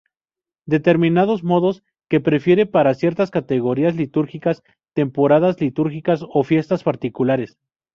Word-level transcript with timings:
Determinados 0.65 1.43
modos 1.43 1.83
se 2.09 2.19
prefieren 2.21 2.67
para 2.71 2.95
ciertas 2.95 3.29
categorías 3.29 3.95
litúrgicas, 3.95 4.63
temporadas 4.95 5.61
litúrgicas 5.61 6.25
o 6.27 6.43
fiestas 6.43 6.81
particulares. 6.81 7.59